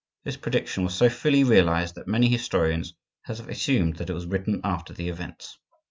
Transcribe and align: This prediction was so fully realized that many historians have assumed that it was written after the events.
This 0.23 0.35
prediction 0.35 0.83
was 0.83 0.95
so 0.95 1.09
fully 1.09 1.43
realized 1.43 1.93
that 1.93 2.07
many 2.07 2.27
historians 2.27 2.95
have 3.25 3.47
assumed 3.47 3.97
that 3.97 4.09
it 4.09 4.13
was 4.13 4.25
written 4.25 4.59
after 4.63 4.93
the 4.93 5.09
events. 5.09 5.59